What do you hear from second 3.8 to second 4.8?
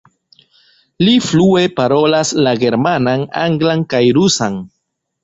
kaj rusan.